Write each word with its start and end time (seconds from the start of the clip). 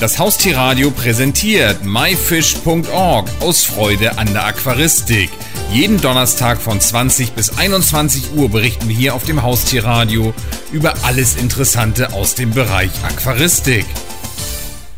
Das 0.00 0.18
Haustierradio 0.18 0.90
präsentiert 0.90 1.84
myfish.org 1.84 3.28
aus 3.40 3.64
Freude 3.64 4.18
an 4.18 4.26
der 4.32 4.44
Aquaristik. 4.44 5.30
Jeden 5.70 6.00
Donnerstag 6.00 6.60
von 6.60 6.80
20 6.80 7.32
bis 7.32 7.56
21 7.58 8.34
Uhr 8.36 8.50
berichten 8.50 8.88
wir 8.88 8.96
hier 8.96 9.14
auf 9.14 9.24
dem 9.24 9.42
Haustierradio 9.42 10.34
über 10.72 10.94
alles 11.04 11.40
Interessante 11.40 12.12
aus 12.12 12.34
dem 12.34 12.50
Bereich 12.50 12.90
Aquaristik. 13.04 13.86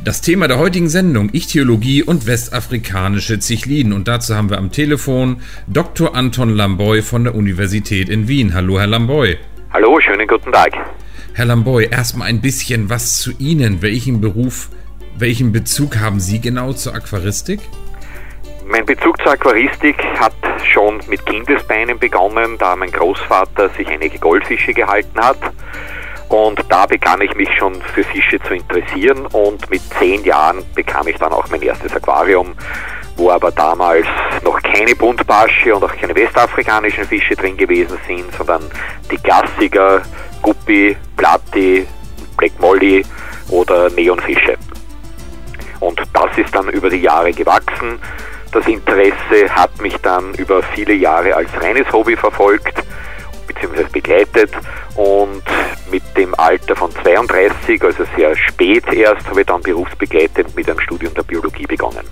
Das 0.02 0.22
Thema 0.22 0.48
der 0.48 0.58
heutigen 0.58 0.88
Sendung 0.88 1.28
Ichthyologie 1.32 2.02
und 2.02 2.26
westafrikanische 2.26 3.38
Zichliden. 3.38 3.92
Und 3.92 4.08
dazu 4.08 4.34
haben 4.34 4.48
wir 4.50 4.58
am 4.58 4.72
Telefon 4.72 5.42
Dr. 5.66 6.14
Anton 6.14 6.48
Lamboy 6.48 7.02
von 7.02 7.24
der 7.24 7.34
Universität 7.34 8.08
in 8.08 8.28
Wien. 8.28 8.54
Hallo, 8.54 8.78
Herr 8.78 8.86
Lamboy. 8.86 9.36
Hallo, 9.72 10.00
schönen 10.00 10.26
guten 10.26 10.50
Tag. 10.52 10.72
Herr 11.34 11.44
Lamboy, 11.44 11.88
erstmal 11.90 12.28
ein 12.28 12.40
bisschen 12.40 12.88
was 12.88 13.18
zu 13.18 13.32
Ihnen. 13.38 13.82
Welchen 13.82 14.22
Beruf 14.22 14.70
welchen 15.18 15.52
Bezug 15.52 15.98
haben 15.98 16.20
Sie 16.20 16.40
genau 16.40 16.72
zur 16.72 16.94
Aquaristik? 16.94 17.60
Mein 18.66 18.84
Bezug 18.84 19.16
zur 19.22 19.32
Aquaristik 19.32 19.96
hat 20.18 20.34
schon 20.64 21.00
mit 21.08 21.24
Kindesbeinen 21.24 21.98
begonnen, 21.98 22.58
da 22.58 22.76
mein 22.76 22.90
Großvater 22.90 23.70
sich 23.70 23.88
einige 23.88 24.18
Goldfische 24.18 24.74
gehalten 24.74 25.18
hat. 25.20 25.38
Und 26.28 26.64
da 26.68 26.86
begann 26.86 27.20
ich 27.20 27.34
mich 27.36 27.48
schon 27.56 27.80
für 27.94 28.02
Fische 28.02 28.40
zu 28.40 28.54
interessieren 28.54 29.26
und 29.26 29.70
mit 29.70 29.80
zehn 29.98 30.24
Jahren 30.24 30.64
bekam 30.74 31.06
ich 31.06 31.16
dann 31.16 31.32
auch 31.32 31.48
mein 31.50 31.62
erstes 31.62 31.94
Aquarium, 31.94 32.54
wo 33.16 33.30
aber 33.30 33.52
damals 33.52 34.06
noch 34.42 34.60
keine 34.60 34.96
Buntbarsche 34.96 35.74
und 35.74 35.84
auch 35.84 35.96
keine 35.96 36.14
westafrikanischen 36.16 37.04
Fische 37.04 37.36
drin 37.36 37.56
gewesen 37.56 37.96
sind, 38.08 38.34
sondern 38.36 38.64
die 39.10 39.16
Klassiker 39.18 40.02
Guppi, 40.42 40.96
Platti, 41.16 41.86
Black 42.36 42.58
Molly 42.60 43.04
oder 43.48 43.88
Neonfische. 43.90 44.58
Und 45.86 46.02
das 46.12 46.36
ist 46.36 46.52
dann 46.52 46.68
über 46.70 46.90
die 46.90 46.96
Jahre 46.96 47.32
gewachsen. 47.32 48.00
Das 48.50 48.66
Interesse 48.66 49.48
hat 49.50 49.80
mich 49.80 49.96
dann 49.98 50.34
über 50.34 50.60
viele 50.74 50.94
Jahre 50.94 51.36
als 51.36 51.48
reines 51.62 51.90
Hobby 51.92 52.16
verfolgt 52.16 52.74
bzw. 53.46 53.84
begleitet 53.92 54.50
und 54.96 55.44
mit 55.88 56.02
dem 56.16 56.34
Alter 56.34 56.74
von 56.74 56.90
32, 56.90 57.80
also 57.84 58.04
sehr 58.16 58.34
spät 58.34 58.84
erst, 58.92 59.28
habe 59.28 59.42
ich 59.42 59.46
dann 59.46 59.62
berufsbegleitend 59.62 60.56
mit 60.56 60.68
einem 60.68 60.80
Studium 60.80 61.14
der 61.14 61.22
Biologie 61.22 61.66
begonnen. 61.66 62.04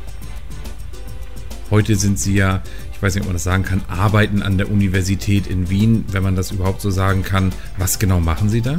Heute 1.72 1.96
sind 1.96 2.20
Sie 2.20 2.36
ja, 2.36 2.62
ich 2.92 3.02
weiß 3.02 3.16
nicht, 3.16 3.22
ob 3.22 3.26
man 3.26 3.34
das 3.34 3.42
sagen 3.42 3.64
kann, 3.64 3.82
arbeiten 3.88 4.42
an 4.42 4.56
der 4.56 4.70
Universität 4.70 5.48
in 5.48 5.68
Wien, 5.68 6.04
wenn 6.12 6.22
man 6.22 6.36
das 6.36 6.52
überhaupt 6.52 6.80
so 6.80 6.90
sagen 6.90 7.24
kann. 7.24 7.52
Was 7.76 7.98
genau 7.98 8.20
machen 8.20 8.48
Sie 8.48 8.60
da? 8.60 8.78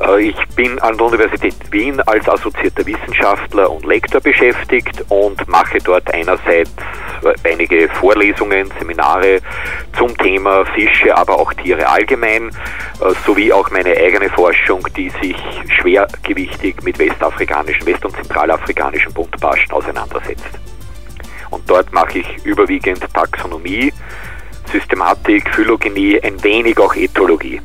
Äh, 0.00 0.28
ich 0.28 0.36
bin 0.56 0.78
an 0.80 0.96
der 0.96 1.06
Universität 1.06 1.54
Wien 1.70 2.00
als 2.02 2.28
assoziierter 2.28 2.84
Wissenschaftler 2.86 3.70
und 3.70 3.84
Lektor 3.84 4.20
beschäftigt 4.20 5.04
und 5.08 5.46
mache 5.48 5.78
dort 5.78 6.12
einerseits 6.12 6.72
äh, 7.22 7.50
einige 7.50 7.88
Vorlesungen, 7.88 8.72
Seminare 8.78 9.40
zum 9.96 10.16
Thema 10.16 10.64
Fische, 10.66 11.16
aber 11.16 11.38
auch 11.38 11.52
Tiere 11.54 11.86
allgemein, 11.88 12.48
äh, 12.48 13.12
sowie 13.26 13.52
auch 13.52 13.70
meine 13.70 13.96
eigene 13.96 14.30
Forschung, 14.30 14.86
die 14.96 15.10
sich 15.22 15.36
schwergewichtig 15.80 16.82
mit 16.82 16.98
westafrikanischen, 16.98 17.86
west- 17.86 18.04
und 18.04 18.14
zentralafrikanischen 18.16 19.12
Buntbarschen 19.12 19.72
auseinandersetzt. 19.72 20.58
Und 21.50 21.68
dort 21.68 21.92
mache 21.92 22.20
ich 22.20 22.44
überwiegend 22.44 23.04
Taxonomie, 23.12 23.92
Systematik, 24.70 25.52
Phylogenie, 25.52 26.20
ein 26.22 26.42
wenig 26.44 26.78
auch 26.78 26.94
Ethologie 26.94 27.60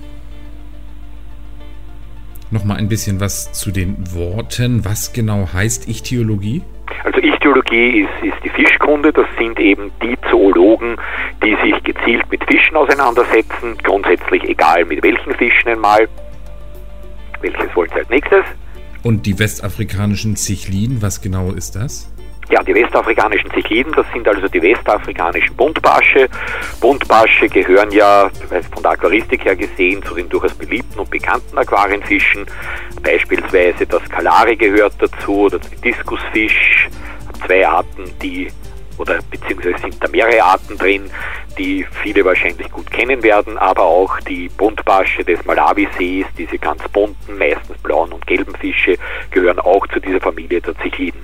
noch 2.56 2.64
mal 2.64 2.78
ein 2.78 2.88
bisschen 2.88 3.20
was 3.20 3.52
zu 3.52 3.70
den 3.70 3.98
Worten. 4.14 4.86
Was 4.86 5.14
genau 5.14 5.48
heißt 5.54 5.88
Ichthyologie? 5.88 6.64
Also 7.04 7.20
Ichthyologie 7.20 8.02
ist, 8.02 8.34
ist 8.34 8.44
die 8.44 8.50
Fischkunde, 8.50 9.12
das 9.12 9.28
sind 9.38 9.60
eben 9.60 9.92
die 10.02 10.16
Zoologen, 10.32 10.96
die 11.44 11.56
sich 11.64 11.84
gezielt 11.84 12.24
mit 12.32 12.44
Fischen 12.46 12.76
auseinandersetzen, 12.76 13.78
grundsätzlich 13.84 14.44
egal 14.46 14.86
mit 14.86 15.04
welchen 15.04 15.34
Fischen 15.36 15.70
einmal. 15.70 16.08
Welches 17.42 17.76
wollt 17.76 17.92
ihr 17.92 17.98
als 17.98 18.10
nächstes? 18.10 18.46
Und 19.04 19.26
die 19.26 19.38
westafrikanischen 19.38 20.36
Zichliden, 20.36 21.02
was 21.02 21.22
genau 21.22 21.52
ist 21.52 21.76
das? 21.76 22.12
Ja, 22.52 22.62
die 22.62 22.76
westafrikanischen 22.76 23.50
Zichliden, 23.52 23.92
das 23.94 24.06
sind 24.14 24.28
also 24.28 24.48
die 24.48 24.62
westafrikanischen 24.62 25.56
Buntbarsche. 25.56 26.30
Buntbarsche 26.80 27.50
gehören 27.50 27.92
ja 27.92 28.30
von 28.72 28.84
der 28.84 28.92
Aquaristik 28.92 29.46
her 29.46 29.56
gesehen 29.56 30.04
zu 30.04 30.14
den 30.14 30.30
durchaus 30.30 30.54
beliebten 30.54 31.00
und 31.00 31.10
bekannten 31.10 31.58
Aquarienfischen. 31.58 32.46
Beispielsweise 33.02 33.88
das 33.88 34.08
Kalari 34.10 34.56
gehört 34.56 34.94
dazu 35.00 35.42
oder 35.42 35.58
der 35.58 35.78
Diskusfisch. 35.80 36.88
Zwei 37.46 37.68
Arten, 37.68 38.12
die 38.22 38.48
oder 38.98 39.20
beziehungsweise 39.30 39.78
sind 39.80 40.02
da 40.02 40.08
mehrere 40.08 40.42
Arten 40.44 40.78
drin, 40.78 41.10
die 41.58 41.86
viele 42.04 42.24
wahrscheinlich 42.26 42.70
gut 42.72 42.90
kennen 42.92 43.24
werden, 43.24 43.58
aber 43.58 43.84
auch 43.84 44.20
die 44.22 44.50
Buntbarsche 44.50 45.24
des 45.24 45.44
Malawisees, 45.46 46.28
diese 46.38 46.58
ganz 46.58 46.82
bunten, 46.90 47.38
meistens 47.38 47.78
blauen 47.80 48.12
und 48.14 48.26
gelben 48.28 48.56
Fische, 48.56 48.98
gehören 49.32 49.60
auch 49.60 49.86
zu 49.88 50.00
dieser 50.00 50.22
Familie 50.22 50.62
der 50.62 50.78
Zichliden. 50.78 51.22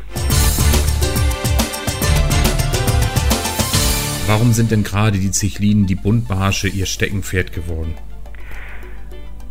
Warum 4.28 4.54
sind 4.54 4.72
denn 4.72 4.84
gerade 4.84 5.18
die 5.18 5.32
Zichlinen, 5.32 5.88
die 5.88 5.96
Buntbarsche, 5.96 6.68
ihr 6.68 6.86
Steckenpferd 6.86 7.54
geworden? 7.54 7.96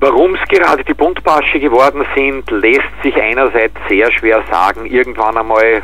Warum 0.00 0.34
es 0.34 0.48
gerade 0.48 0.82
die 0.84 0.94
Buntbarsche 0.94 1.60
geworden 1.60 2.04
sind, 2.14 2.50
lässt 2.50 3.02
sich 3.02 3.14
einerseits 3.16 3.74
sehr 3.88 4.10
schwer 4.12 4.42
sagen. 4.50 4.86
Irgendwann 4.86 5.36
einmal 5.36 5.82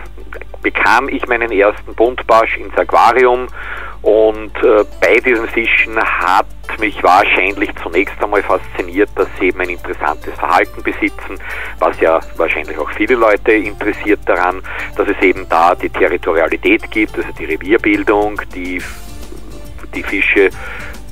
bekam 0.63 1.09
ich 1.09 1.27
meinen 1.27 1.53
ersten 1.53 1.95
Buntbarsch 1.95 2.57
ins 2.57 2.77
Aquarium 2.79 3.47
und 4.03 4.57
äh, 4.63 4.85
bei 5.01 5.17
diesen 5.17 5.47
Fischen 5.49 5.97
hat 5.99 6.47
mich 6.79 7.03
wahrscheinlich 7.03 7.71
zunächst 7.83 8.23
einmal 8.23 8.43
fasziniert, 8.43 9.11
dass 9.15 9.29
sie 9.39 9.49
eben 9.49 9.61
ein 9.61 9.71
interessantes 9.71 10.35
Verhalten 10.35 10.83
besitzen, 10.83 11.39
was 11.79 11.99
ja 12.01 12.21
wahrscheinlich 12.37 12.79
auch 12.79 12.91
viele 12.91 13.15
Leute 13.15 13.53
interessiert 13.53 14.21
daran, 14.27 14.63
dass 14.97 15.09
es 15.09 15.21
eben 15.23 15.49
da 15.49 15.75
die 15.75 15.91
Territorialität 15.91 16.91
gibt, 16.91 17.17
also 17.17 17.29
die 17.39 17.45
Revierbildung, 17.45 18.41
die 18.55 18.83
die 19.95 20.03
Fische 20.03 20.51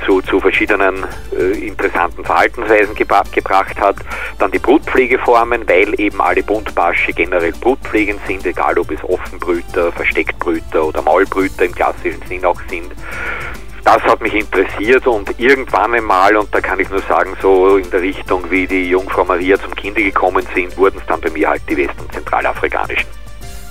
zu, 0.05 0.21
zu 0.23 0.41
verschiedenen 0.41 1.07
äh, 1.37 1.67
interessanten 1.67 2.25
Verhaltensweisen 2.25 2.95
gebra 2.95 3.23
gebracht 3.33 3.79
hat. 3.81 3.97
Dann 4.39 4.51
die 4.51 4.59
Brutpflegeformen, 4.59 5.69
weil 5.69 5.99
eben 5.99 6.21
alle 6.21 6.43
Buntbarsche 6.43 7.13
generell 7.13 7.53
Brutpflegen 7.53 8.19
sind, 8.27 8.45
egal 8.47 8.79
ob 8.79 8.91
es 8.91 9.03
Offenbrüter, 9.05 9.93
Verstecktbrüter 9.93 10.85
oder 10.85 11.03
Maulbrüter 11.03 11.65
im 11.65 11.75
klassischen 11.75 12.23
Sinn 12.29 12.45
auch 12.45 12.61
sind. 12.69 12.93
Das 13.85 14.03
hat 14.03 14.23
mich 14.23 14.33
interessiert 14.33 15.07
und 15.07 15.39
irgendwann 15.39 15.95
einmal, 15.95 16.35
und 16.37 16.53
da 16.55 16.61
kann 16.61 16.81
ich 16.81 16.89
nur 16.89 17.03
sagen, 17.03 17.37
so 17.43 17.77
in 17.77 17.91
der 17.91 18.01
Richtung, 18.01 18.51
wie 18.51 18.67
die 18.67 18.89
Jungfrau 18.89 19.25
Maria 19.25 19.61
zum 19.61 19.75
Kinde 19.75 20.03
gekommen 20.03 20.47
sind, 20.55 20.75
wurden 20.79 20.99
es 20.99 21.07
dann 21.07 21.21
bei 21.21 21.29
mir 21.29 21.51
halt 21.51 21.63
die 21.69 21.77
west- 21.77 22.01
und 22.01 22.11
zentralafrikanischen. 22.11 23.07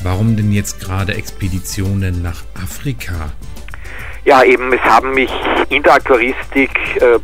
Warum 0.04 0.36
denn 0.36 0.52
jetzt 0.52 0.80
gerade 0.80 1.16
Expeditionen 1.16 2.22
nach 2.22 2.44
Afrika? 2.62 3.32
Ja, 4.24 4.44
eben, 4.44 4.72
es 4.72 4.82
haben 4.82 5.14
mich 5.14 5.32
in 5.70 5.82
der 5.82 5.96
Aquaristik 5.96 6.72
äh, 7.02 7.20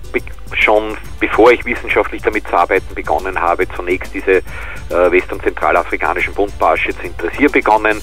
schon 0.56 0.98
bevor 1.20 1.52
ich 1.52 1.64
wissenschaftlich 1.66 2.22
damit 2.22 2.48
zu 2.48 2.56
arbeiten 2.56 2.94
begonnen 2.96 3.40
habe, 3.40 3.68
zunächst 3.76 4.14
diese 4.14 4.38
äh, 4.38 4.42
west- 4.90 5.32
und 5.32 5.42
zentralafrikanischen 5.42 6.34
Buntbarsche 6.34 6.96
zu 6.96 7.04
interessieren 7.04 7.52
begonnen. 7.52 8.02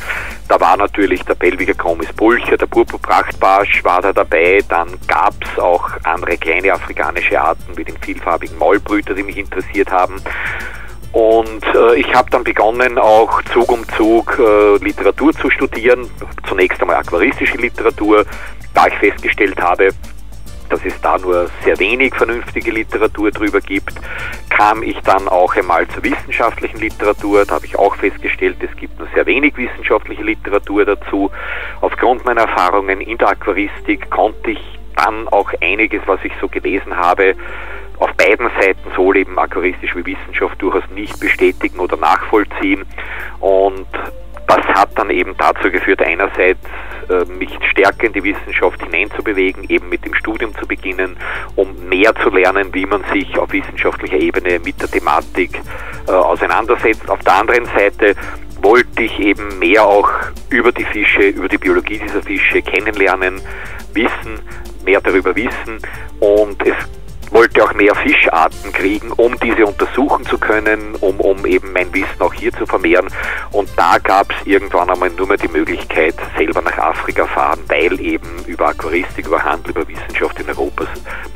Da 0.49 0.61
war 0.61 0.77
natürlich 0.77 1.25
der 1.25 1.35
Belviger 1.35 1.75
Chromis 1.75 2.13
Pulcher, 2.13 2.57
der 2.57 2.67
Purpurprachtbarsch 2.67 3.83
war 3.85 4.03
da 4.03 4.13
dabei. 4.13 4.61
Dann 4.69 4.89
gab 5.07 5.35
es 5.43 5.59
auch 5.59 5.91
andere 6.05 6.37
kleine 6.37 6.73
afrikanische 6.73 7.41
Arten 7.41 7.77
wie 7.77 7.85
den 7.85 7.97
vielfarbigen 7.99 8.57
Maulbrüter, 8.59 9.15
die 9.15 9.23
mich 9.23 9.39
interessiert 9.39 9.91
haben. 9.91 10.21
Und 11.13 11.65
äh, 11.75 11.95
ich 11.95 12.15
habe 12.15 12.31
dann 12.31 12.45
begonnen, 12.45 12.99
auch 12.99 13.43
Zug 13.45 13.73
um 13.73 13.89
Zug 13.97 14.39
äh, 14.39 14.77
Literatur 14.85 15.33
zu 15.33 15.51
studieren. 15.51 16.11
Zunächst 16.47 16.81
einmal 16.81 16.97
aquaristische 16.97 17.57
Literatur, 17.57 18.27
da 18.75 18.87
ich 18.87 18.95
festgestellt 18.95 19.59
habe, 19.61 19.89
dass 20.69 20.85
es 20.85 21.01
da 21.01 21.19
nur 21.19 21.49
sehr 21.65 21.79
wenig 21.79 22.15
vernünftige 22.15 22.71
Literatur 22.71 23.31
drüber 23.31 23.61
gibt, 23.61 23.95
kam 24.51 24.83
ich 24.83 24.99
dann 25.01 25.29
auch 25.29 25.55
einmal 25.57 25.87
zur 25.89 26.05
wissenschaftlichen 26.05 26.79
Literatur. 26.79 27.45
Da 27.45 27.57
habe 27.57 27.67
ich 27.67 27.79
auch 27.79 27.95
festgestellt, 27.97 28.57
es 28.61 28.77
gibt 28.77 28.99
nur 28.99 29.09
sehr 29.15 29.27
wenig 29.27 29.57
wissenschaftliche 29.57 30.23
Literatur 30.23 30.85
dazu. 30.85 31.31
Aufgrund 31.81 32.25
meiner 32.25 32.43
Erfahrungen 32.43 33.01
in 33.01 33.19
der 33.19 33.29
Aquaristik 33.29 34.11
konnte 34.11 34.53
ich 34.53 34.79
dann 34.97 35.29
auch 35.29 35.51
einiges, 35.61 36.03
was 36.07 36.21
ich 36.25 36.33
so 36.41 36.49
gelesen 36.49 36.97
habe, 36.97 37.35
auf 37.99 38.13
beiden 38.15 38.51
Seiten, 38.61 38.91
sowohl 38.91 39.19
eben 39.19 39.39
aquaristisch 39.39 39.95
wie 39.97 40.05
Wissenschaft, 40.05 40.61
durchaus 40.61 40.89
nicht 40.95 41.19
bestätigen 41.19 41.79
oder 41.79 41.97
nachvollziehen. 41.97 42.85
Und 43.41 43.87
das 44.47 44.65
hat 44.67 44.91
dann 44.97 45.11
eben 45.11 45.35
dazu 45.37 45.71
geführt, 45.71 46.03
einerseits 46.03 46.61
äh, 47.09 47.25
mich 47.25 47.51
stärker 47.71 48.07
in 48.07 48.13
die 48.13 48.23
Wissenschaft 48.23 48.83
hineinzubewegen, 48.83 49.69
eben 49.69 49.89
mit 49.89 50.05
dem 50.05 50.15
Studium 50.15 50.55
zu 50.57 50.67
beginnen, 50.67 51.17
um 51.57 51.75
mehr 51.89 52.15
zu 52.17 52.31
lernen, 52.31 52.73
wie 52.73 52.87
man 52.87 53.05
sich 53.13 53.37
auf 53.39 53.53
wissenschaftlicher 53.53 54.19
Ebene 54.19 54.59
mit 54.59 54.81
der 54.81 54.91
Thematik 54.91 55.61
äh, 56.07 56.13
auseinandersetzt. 56.13 57.09
Auf 57.09 57.21
der 57.21 57.35
anderen 57.35 57.67
Seite 57.67 58.15
wollte 58.63 59.03
ich 59.03 59.19
eben 59.21 59.59
mehr 59.59 59.85
auch 59.85 60.11
über 60.51 60.73
die 60.73 60.85
Fische, 60.85 61.29
über 61.29 61.49
die 61.49 61.59
Biologie 61.59 61.99
dieser 61.99 62.23
Fische 62.23 62.63
kennenlernen, 62.63 63.41
wissen, 63.93 64.41
mehr 64.85 65.01
darüber 65.01 65.35
wissen 65.35 65.81
und 66.21 66.67
es 66.67 66.77
wollte 67.37 67.63
auch 67.63 67.75
mehr 67.75 67.95
Fischarten 67.95 68.73
kriegen, 68.73 69.13
um 69.13 69.39
diese 69.41 69.67
untersuchen 69.67 70.25
zu 70.25 70.39
können, 70.39 70.95
um, 71.03 71.21
um 71.21 71.45
eben 71.45 71.71
mein 71.71 71.93
Wissen 71.93 72.21
auch 72.21 72.33
hier 72.33 72.51
zu 72.51 72.65
vermehren. 72.65 73.09
Und 73.53 73.69
da 73.77 73.99
gab 73.99 74.31
es 74.31 74.47
irgendwann 74.47 74.89
einmal 74.89 75.11
nur 75.11 75.27
mehr 75.27 75.37
die 75.37 75.49
Möglichkeit, 75.49 76.15
selber 76.35 76.63
nach 76.63 76.79
Afrika 76.79 77.27
fahren, 77.27 77.61
weil 77.69 78.01
eben 78.01 78.43
über 78.47 78.69
Aquaristik, 78.69 79.27
über 79.27 79.45
Handel, 79.45 79.73
über 79.73 79.87
Wissenschaft 79.87 80.41
in 80.41 80.49
Europa 80.49 80.87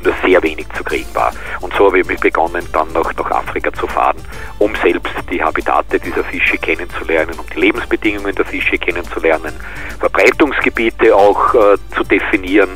nur 0.03 0.15
sehr 0.25 0.41
wenig 0.41 0.65
zu 0.75 0.83
kriegen 0.83 1.13
war. 1.13 1.33
Und 1.59 1.71
so 1.75 1.85
habe 1.85 1.99
ich 1.99 2.19
begonnen, 2.19 2.65
dann 2.73 2.91
noch 2.93 3.13
nach 3.15 3.29
Afrika 3.29 3.71
zu 3.71 3.85
fahren, 3.85 4.17
um 4.57 4.73
selbst 4.81 5.13
die 5.31 5.43
Habitate 5.43 5.99
dieser 5.99 6.23
Fische 6.23 6.57
kennenzulernen, 6.57 7.35
um 7.37 7.45
die 7.53 7.59
Lebensbedingungen 7.59 8.33
der 8.33 8.45
Fische 8.45 8.79
kennenzulernen, 8.79 9.53
Verbreitungsgebiete 9.99 11.15
auch 11.15 11.53
äh, 11.53 11.77
zu 11.95 12.03
definieren 12.03 12.71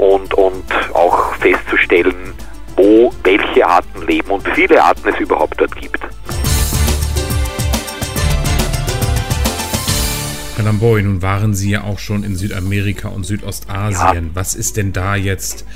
und, 0.00 0.32
und 0.34 0.64
auch 0.94 1.34
festzustellen, 1.34 2.29
wo 2.80 3.12
welche 3.24 3.66
Arten 3.66 4.06
leben 4.06 4.30
und 4.30 4.46
wie 4.46 4.52
viele 4.52 4.82
Arten 4.82 5.06
es 5.10 5.20
überhaupt 5.20 5.60
dort 5.60 5.76
gibt. 5.76 6.00
Herr 10.56 10.64
Lamboy, 10.64 11.02
nun 11.02 11.20
waren 11.20 11.52
Sie 11.54 11.70
ja 11.70 11.84
auch 11.84 11.98
schon 11.98 12.22
in 12.22 12.36
Südamerika 12.36 13.08
und 13.08 13.24
Südostasien. 13.24 14.24
Ja. 14.26 14.30
Was 14.34 14.54
ist 14.54 14.78
denn 14.78 14.92
da 14.94 15.14
jetzt? 15.14 15.66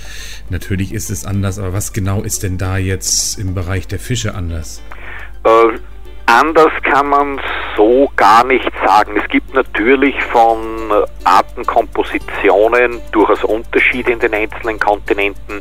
Natürlich 0.49 0.95
ist 0.95 1.11
es 1.11 1.27
anders, 1.27 1.59
aber 1.59 1.75
was 1.75 1.93
genau 1.93 2.23
ist 2.23 2.43
denn 2.43 2.57
da 2.57 2.79
jetzt 2.79 3.39
im 3.39 3.55
Bereich 3.55 3.87
der 3.87 3.99
Fische 3.99 4.35
anders? 4.35 4.83
Äh, 5.45 5.79
Anders 6.27 6.73
kann 6.83 7.09
man 7.09 7.39
so 7.77 8.11
gar 8.17 8.47
nicht 8.47 8.71
sagen. 8.85 9.17
Es 9.23 9.29
gibt 9.29 9.53
natürlich 9.53 10.15
von 10.25 10.59
Artenkompositionen 11.25 13.01
durchaus 13.13 13.45
Unterschiede 13.45 14.13
in 14.13 14.21
den 14.21 14.33
einzelnen 14.33 14.81
Kontinenten. 14.81 15.61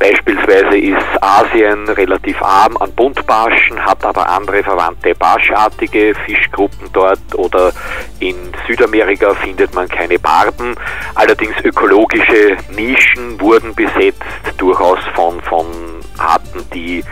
Beispielsweise 0.00 0.78
ist 0.78 1.22
Asien 1.22 1.86
relativ 1.90 2.40
arm 2.40 2.74
an 2.78 2.90
Buntbarschen, 2.92 3.84
hat 3.84 4.02
aber 4.02 4.26
andere 4.30 4.62
verwandte 4.62 5.14
barschartige 5.14 6.14
Fischgruppen 6.24 6.88
dort 6.94 7.20
oder 7.34 7.70
in 8.18 8.34
Südamerika 8.66 9.34
findet 9.34 9.74
man 9.74 9.86
keine 9.88 10.18
Barben. 10.18 10.74
Allerdings 11.14 11.54
ökologische 11.62 12.56
Nischen 12.70 13.38
wurden 13.42 13.74
besetzt, 13.74 14.24
durchaus 14.56 15.00
von, 15.14 15.38
von 15.42 15.66
Arten, 16.16 16.64
die 16.72 17.04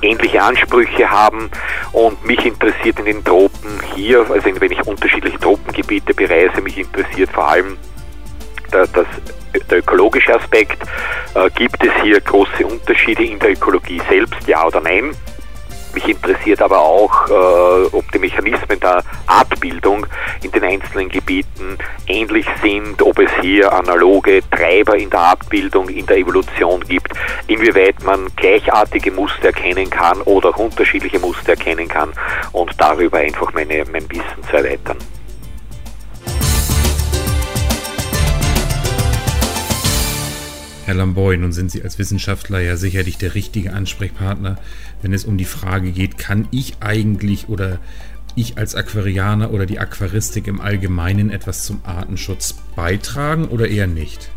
ähnliche 0.00 0.40
Ansprüche 0.40 1.10
haben 1.10 1.50
und 1.90 2.24
mich 2.24 2.46
interessiert 2.46 3.00
in 3.00 3.06
den 3.06 3.24
Tropen 3.24 3.80
hier, 3.96 4.20
also 4.30 4.48
wenn 4.60 4.70
ich 4.70 4.86
unterschiedliche 4.86 5.40
Tropengebiete 5.40 6.14
bereise, 6.14 6.60
mich 6.60 6.78
interessiert 6.78 7.32
vor 7.32 7.48
allem 7.48 7.76
das, 8.70 8.88
der 9.70 9.78
ökologische 9.78 10.34
Aspekt. 10.34 10.82
Äh, 11.34 11.50
gibt 11.50 11.82
es 11.84 11.92
hier 12.02 12.20
große 12.20 12.66
Unterschiede 12.66 13.24
in 13.24 13.38
der 13.38 13.52
Ökologie 13.52 14.00
selbst, 14.08 14.46
ja 14.46 14.66
oder 14.66 14.80
nein? 14.80 15.14
Mich 15.94 16.08
interessiert 16.08 16.60
aber 16.60 16.78
auch, 16.80 17.28
äh, 17.28 17.86
ob 17.92 18.10
die 18.12 18.18
Mechanismen 18.18 18.78
der 18.78 19.02
Artbildung 19.26 20.06
in 20.42 20.52
den 20.52 20.62
einzelnen 20.62 21.08
Gebieten 21.08 21.78
ähnlich 22.06 22.46
sind, 22.62 23.00
ob 23.02 23.18
es 23.18 23.30
hier 23.40 23.72
analoge 23.72 24.42
Treiber 24.50 24.96
in 24.96 25.10
der 25.10 25.20
Artbildung, 25.20 25.88
in 25.88 26.06
der 26.06 26.18
Evolution 26.18 26.82
gibt, 26.82 27.12
inwieweit 27.46 28.02
man 28.04 28.28
gleichartige 28.36 29.10
Muster 29.10 29.46
erkennen 29.46 29.88
kann 29.88 30.20
oder 30.22 30.50
auch 30.50 30.58
unterschiedliche 30.58 31.18
Muster 31.18 31.50
erkennen 31.50 31.88
kann 31.88 32.12
und 32.52 32.70
darüber 32.78 33.18
einfach 33.18 33.52
meine, 33.54 33.84
mein 33.90 34.08
Wissen 34.10 34.44
zu 34.48 34.56
erweitern. 34.56 34.98
Herr 40.88 40.94
Lamboy, 40.94 41.36
nun 41.36 41.52
sind 41.52 41.70
Sie 41.70 41.82
als 41.82 41.98
Wissenschaftler 41.98 42.60
ja 42.60 42.76
sicherlich 42.76 43.18
der 43.18 43.34
richtige 43.34 43.74
Ansprechpartner, 43.74 44.56
wenn 45.02 45.12
es 45.12 45.26
um 45.26 45.36
die 45.36 45.44
Frage 45.44 45.92
geht, 45.92 46.16
kann 46.16 46.48
ich 46.50 46.78
eigentlich 46.80 47.50
oder 47.50 47.78
ich 48.36 48.56
als 48.56 48.74
Aquarianer 48.74 49.50
oder 49.50 49.66
die 49.66 49.78
Aquaristik 49.78 50.46
im 50.46 50.62
Allgemeinen 50.62 51.28
etwas 51.28 51.64
zum 51.64 51.82
Artenschutz 51.84 52.54
beitragen 52.74 53.48
oder 53.48 53.68
eher 53.68 53.86
nicht? 53.86 54.30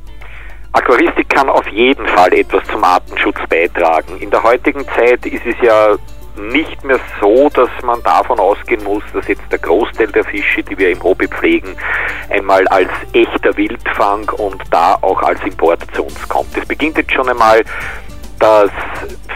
Aquaristik 0.74 1.30
kann 1.30 1.48
auf 1.48 1.66
jeden 1.70 2.06
Fall 2.08 2.34
etwas 2.34 2.68
zum 2.68 2.84
Artenschutz 2.84 3.40
beitragen. 3.50 4.18
In 4.20 4.30
der 4.30 4.44
heutigen 4.44 4.84
Zeit 4.90 5.26
ist 5.26 5.46
es 5.46 5.56
ja 5.64 5.96
nicht 6.38 6.84
mehr 6.84 7.00
so, 7.20 7.50
dass 7.50 7.70
man 7.84 8.02
davon 8.04 8.40
ausgehen 8.40 8.84
muss, 8.84 9.04
dass 9.14 9.28
jetzt 9.28 9.44
der 9.52 9.60
Großteil 9.60 10.08
der 10.08 10.24
Fische, 10.24 10.64
die 10.64 10.78
wir 10.78 10.90
im 10.90 11.02
Hobby 11.04 11.28
pflegen, 11.28 11.76
einmal 12.30 12.68
als 12.68 12.90
echter 13.14 13.56
Wildfang 13.58 14.30
und 14.38 14.62
da 14.72 14.98
auch 15.02 15.22
als 15.22 15.42
Import 15.44 15.82
zu 15.94 16.04
uns 16.04 16.28
kommt. 16.28 16.56
Es 16.58 16.66
beginnt 16.66 16.98
jetzt 16.98 17.12
schon 17.12 17.30
einmal 17.30 17.64
dass 18.42 18.72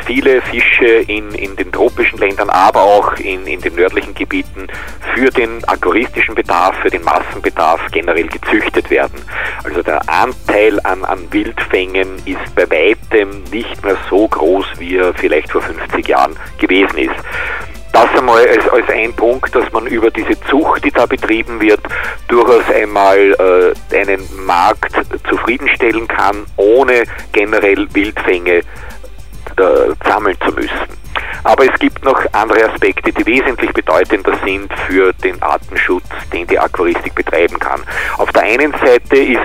viele 0.05 0.41
Fische 0.41 0.85
in, 0.85 1.31
in 1.35 1.55
den 1.55 1.71
tropischen 1.71 2.19
Ländern, 2.19 2.49
aber 2.49 2.81
auch 2.81 3.13
in, 3.13 3.45
in 3.45 3.61
den 3.61 3.75
nördlichen 3.75 4.13
Gebieten 4.13 4.67
für 5.13 5.29
den 5.29 5.63
agoristischen 5.67 6.35
Bedarf, 6.35 6.75
für 6.81 6.89
den 6.89 7.03
Massenbedarf 7.03 7.81
generell 7.91 8.27
gezüchtet 8.27 8.89
werden. 8.89 9.21
Also 9.63 9.81
der 9.81 10.01
Anteil 10.09 10.79
an, 10.83 11.05
an 11.05 11.31
Wildfängen 11.31 12.17
ist 12.25 12.55
bei 12.55 12.69
weitem 12.69 13.43
nicht 13.51 13.83
mehr 13.83 13.97
so 14.09 14.27
groß, 14.27 14.65
wie 14.79 14.97
er 14.97 15.13
vielleicht 15.13 15.51
vor 15.51 15.61
50 15.61 16.07
Jahren 16.07 16.35
gewesen 16.59 16.97
ist. 16.97 17.15
Das 17.95 18.09
einmal 18.17 18.45
als, 18.45 18.67
als 18.67 18.89
ein 18.89 19.13
Punkt, 19.13 19.55
dass 19.55 19.71
man 19.71 19.87
über 19.87 20.11
diese 20.11 20.37
Zucht, 20.49 20.83
die 20.83 20.91
da 20.91 21.05
betrieben 21.05 21.61
wird, 21.61 21.79
durchaus 22.27 22.69
einmal 22.69 23.73
äh, 23.91 23.97
einen 23.97 24.21
Markt 24.45 24.91
zufriedenstellen 25.29 26.05
kann, 26.05 26.45
ohne 26.57 27.03
generell 27.31 27.87
Wildfänge 27.93 28.63
äh, 29.59 29.93
sammeln 30.07 30.37
zu 30.45 30.51
müssen. 30.51 31.05
Aber 31.43 31.65
es 31.65 31.79
gibt 31.79 32.03
noch 32.03 32.19
andere 32.31 32.71
Aspekte, 32.71 33.11
die 33.11 33.25
wesentlich 33.25 33.71
bedeutender 33.71 34.33
sind 34.43 34.71
für 34.87 35.13
den 35.13 35.41
Artenschutz, 35.41 36.05
den 36.33 36.47
die 36.47 36.57
Aquaristik 36.57 37.15
betreiben 37.15 37.59
kann. 37.59 37.81
Auf 38.17 38.31
der 38.31 38.43
einen 38.43 38.71
Seite 38.73 39.17
ist, 39.17 39.41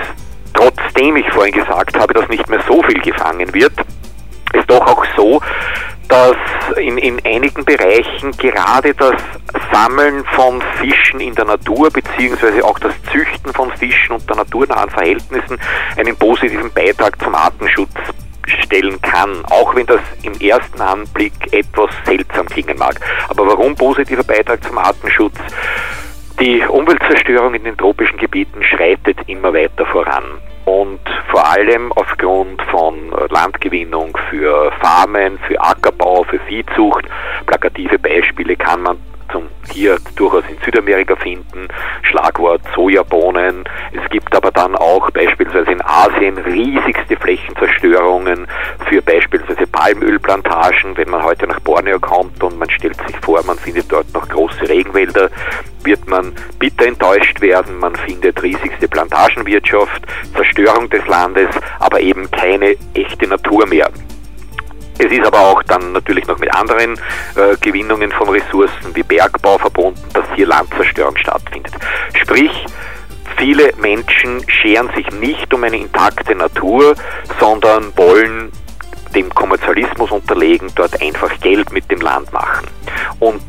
trotzdem 0.55 1.17
ich 1.17 1.31
vorhin 1.31 1.55
gesagt 1.55 1.99
habe, 1.99 2.15
dass 2.15 2.29
nicht 2.29 2.49
mehr 2.49 2.63
so 2.67 2.83
viel 2.83 3.01
gefangen 3.01 3.53
wird, 3.53 3.73
ist 4.53 4.69
doch 4.69 4.87
auch 4.87 5.05
so, 5.17 5.41
dass 6.09 6.37
in, 6.77 6.99
in 6.99 7.25
einigen 7.25 7.65
Bereichen 7.65 8.33
gerade 8.33 8.95
das 8.95 9.15
Sammeln 9.73 10.25
von 10.35 10.61
Fischen 10.79 11.21
in 11.21 11.35
der 11.35 11.45
Natur 11.45 11.91
beziehungsweise 11.91 12.65
auch 12.65 12.79
das 12.81 12.93
Züchten 13.13 13.53
von 13.53 13.71
Fischen 13.77 14.17
unter 14.17 14.35
naturnahen 14.35 14.91
Verhältnissen 14.91 15.59
einen 15.97 16.17
positiven 16.17 16.73
Beitrag 16.73 17.21
zum 17.23 17.35
Artenschutz 17.35 17.95
stellen 18.63 19.01
kann, 19.03 19.45
auch 19.47 19.75
wenn 19.75 19.87
das 19.87 20.01
im 20.23 20.35
ersten 20.41 20.81
Anblick 20.81 21.33
etwas 21.53 21.91
seltsam 22.05 22.47
klingen 22.47 22.79
mag. 22.79 23.01
Aber 23.29 23.47
warum 23.47 23.75
positiver 23.75 24.25
Beitrag 24.25 24.63
zum 24.63 24.79
Artenschutz? 24.79 25.37
Die 26.41 26.63
Umweltzerstörung 26.63 27.55
in 27.55 27.65
den 27.65 27.77
tropischen 27.77 28.19
Gebieten 28.19 28.63
schreitet 28.63 29.19
immer 29.27 29.53
weiter 29.53 29.85
voran. 29.87 30.25
Und 30.65 31.01
vor 31.31 31.47
allem 31.47 31.93
aufgrund 31.93 32.63
von 32.71 33.13
Landgewinnung 33.29 34.17
für 34.31 34.71
Farmen, 34.81 35.39
für 35.47 35.61
Ackerbau, 35.61 36.25
für 36.25 36.39
Viehzucht, 36.41 37.05
plakative 37.47 37.99
Beispiele 37.99 38.57
kann 38.57 38.83
man 38.83 38.99
zum 39.33 39.49
hier 39.73 39.99
durchaus 40.17 40.45
in 40.49 40.57
Südamerika 40.65 41.17
finden, 41.17 41.69
Schlagwort 42.03 42.63
Sojabohnen. 42.75 43.65
Es 43.93 44.09
gibt 44.11 44.35
aber 44.35 44.51
dann 44.51 44.75
auch 44.77 45.11
beispielsweise 45.11 45.71
in 45.71 45.83
Asien 45.83 46.39
riesigste 46.39 47.17
Flächenzerstörungen 48.31 48.47
für 48.89 49.03
beispielsweise 49.03 49.67
Palmölplantagen. 49.67 50.97
Wenn 50.97 51.11
man 51.11 51.23
heute 51.23 51.47
nach 51.47 51.61
Borneo 51.61 51.99
kommt 51.99 52.43
und 52.43 52.59
man 52.59 52.71
stellt 52.71 52.97
sich 53.07 53.17
vor, 53.23 53.43
man 53.45 53.59
findet 53.59 53.91
dort 53.91 54.13
noch 54.15 54.29
große 54.29 54.69
Regenwälder, 54.69 55.31
wird 55.85 56.07
man 56.09 56.33
bitter 56.59 56.87
enttäuscht 56.87 57.41
werden. 57.41 57.79
Man 57.79 57.95
findet 57.97 58.43
riesigste 58.43 58.89
Plantagenwirtschaft, 58.89 60.03
Zerstörung 60.35 60.89
des 60.91 61.07
Landes, 61.07 61.49
aber 61.79 62.01
eben 62.01 62.31
keine 62.31 62.77
echte 62.95 63.27
Natur 63.27 63.67
mehr. 63.67 63.91
Es 64.99 65.11
ist 65.11 65.27
aber 65.27 65.41
auch 65.41 65.63
dann 65.63 65.93
natürlich 65.93 66.27
noch 66.27 66.39
mit 66.39 66.55
anderen 66.55 66.93
äh, 67.35 67.57
Gewinnungen 67.63 68.13
von 68.13 68.29
Ressourcen 68.29 68.95
wie 68.95 69.03
Bergbau 69.03 69.57
verbunden, 69.57 70.03
dass 70.13 70.25
hier 70.35 70.47
Landzerstörung 70.47 71.17
stattfindet. 71.17 71.73
Sprich, 72.15 72.67
viele 73.37 73.73
Menschen 73.77 74.49
scheren 74.49 74.91
sich 74.95 75.11
nicht 75.13 75.53
um 75.53 75.65
eine 75.65 75.77
intakte 75.77 76.35
Natur, 76.35 76.95
sondern 77.39 77.97
wollen 77.97 78.53
dem 79.15 79.33
Kommerzialismus 79.35 80.11
unterlegen, 80.11 80.71
dort 80.75 81.01
einfach 81.03 81.39
Geld 81.41 81.73
mit 81.73 81.91
dem 81.91 82.01
Land 82.01 82.33
machen. 82.33 82.69
Und 83.19 83.43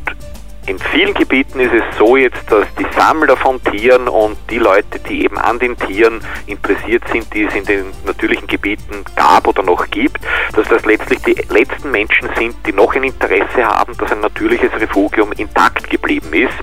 vielen 0.92 1.14
Gebieten 1.14 1.58
ist 1.58 1.72
es 1.72 1.98
so 1.98 2.16
jetzt, 2.16 2.50
dass 2.50 2.66
die 2.78 2.86
Sammler 2.94 3.36
von 3.36 3.62
Tieren 3.64 4.08
und 4.08 4.36
die 4.50 4.58
Leute, 4.58 4.98
die 5.08 5.24
eben 5.24 5.38
an 5.38 5.58
den 5.58 5.76
Tieren 5.76 6.20
interessiert 6.46 7.02
sind, 7.10 7.32
die 7.32 7.44
es 7.44 7.54
in 7.54 7.64
den 7.64 7.86
natürlichen 8.04 8.46
Gebieten 8.46 9.02
gab 9.16 9.48
oder 9.48 9.62
noch 9.62 9.88
gibt, 9.90 10.18
dass 10.54 10.68
das 10.68 10.84
letztlich 10.84 11.22
die 11.22 11.34
letzten 11.48 11.90
Menschen 11.90 12.28
sind, 12.36 12.54
die 12.66 12.74
noch 12.74 12.94
ein 12.94 13.04
Interesse 13.04 13.64
haben, 13.64 13.96
dass 13.96 14.12
ein 14.12 14.20
natürliches 14.20 14.70
Refugium 14.78 15.32
intakt 15.32 15.88
geblieben 15.88 16.32
ist. 16.34 16.54